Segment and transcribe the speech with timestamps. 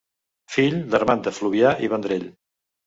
[0.53, 2.29] Fill d'Armand de Fluvià i Vendrell.